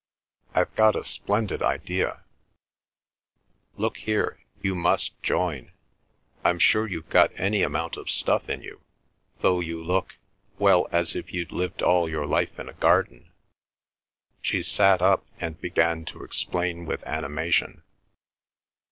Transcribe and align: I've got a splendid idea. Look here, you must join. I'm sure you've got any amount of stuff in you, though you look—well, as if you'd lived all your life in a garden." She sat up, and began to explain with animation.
I've 0.55 0.73
got 0.75 0.95
a 0.95 1.03
splendid 1.03 1.61
idea. 1.61 2.23
Look 3.77 3.97
here, 3.97 4.39
you 4.59 4.73
must 4.73 5.21
join. 5.21 5.73
I'm 6.43 6.57
sure 6.57 6.87
you've 6.87 7.11
got 7.11 7.29
any 7.35 7.61
amount 7.61 7.97
of 7.97 8.09
stuff 8.09 8.49
in 8.49 8.63
you, 8.63 8.81
though 9.41 9.59
you 9.59 9.83
look—well, 9.83 10.87
as 10.91 11.15
if 11.15 11.31
you'd 11.31 11.51
lived 11.51 11.83
all 11.83 12.09
your 12.09 12.25
life 12.25 12.57
in 12.57 12.67
a 12.67 12.73
garden." 12.73 13.29
She 14.41 14.63
sat 14.63 15.03
up, 15.03 15.23
and 15.39 15.61
began 15.61 16.03
to 16.05 16.23
explain 16.23 16.87
with 16.87 17.03
animation. 17.03 17.83